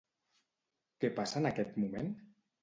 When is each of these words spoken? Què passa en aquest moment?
Què 1.03 1.11
passa 1.19 1.39
en 1.43 1.49
aquest 1.51 1.79
moment? 1.85 2.11